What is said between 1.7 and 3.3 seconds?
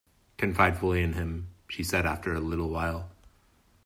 said after a little while.